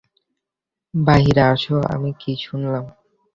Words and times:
বাহিরে 0.93 1.43
আসো, 1.53 1.75
আমি 1.93 2.09
কি 2.21 2.31
শুনলাম? 2.45 2.83